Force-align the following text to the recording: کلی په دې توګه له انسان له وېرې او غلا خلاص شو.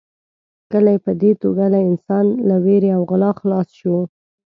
کلی 0.71 0.97
په 1.05 1.11
دې 1.21 1.31
توګه 1.43 1.65
له 1.73 1.79
انسان 1.89 2.25
له 2.47 2.55
وېرې 2.63 2.89
او 2.97 3.01
غلا 3.09 3.31
خلاص 3.39 3.67
شو. 3.79 3.97